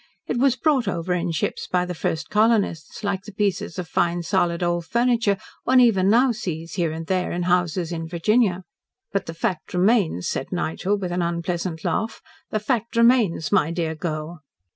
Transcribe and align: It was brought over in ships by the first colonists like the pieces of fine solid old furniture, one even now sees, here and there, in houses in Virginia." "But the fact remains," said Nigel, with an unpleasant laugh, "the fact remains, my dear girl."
It 0.25 0.39
was 0.39 0.55
brought 0.55 0.87
over 0.87 1.13
in 1.13 1.29
ships 1.29 1.67
by 1.67 1.85
the 1.85 1.93
first 1.93 2.31
colonists 2.31 3.03
like 3.03 3.21
the 3.21 3.31
pieces 3.31 3.77
of 3.77 3.87
fine 3.87 4.23
solid 4.23 4.63
old 4.63 4.87
furniture, 4.87 5.37
one 5.63 5.79
even 5.79 6.09
now 6.09 6.31
sees, 6.31 6.73
here 6.73 6.91
and 6.91 7.05
there, 7.05 7.31
in 7.31 7.43
houses 7.43 7.91
in 7.91 8.07
Virginia." 8.07 8.63
"But 9.13 9.27
the 9.27 9.35
fact 9.35 9.75
remains," 9.75 10.27
said 10.27 10.51
Nigel, 10.51 10.97
with 10.97 11.11
an 11.11 11.21
unpleasant 11.21 11.85
laugh, 11.85 12.19
"the 12.49 12.59
fact 12.59 12.95
remains, 12.95 13.51
my 13.51 13.69
dear 13.69 13.93
girl." 13.93 14.39